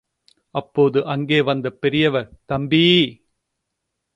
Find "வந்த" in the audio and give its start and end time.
1.41-1.67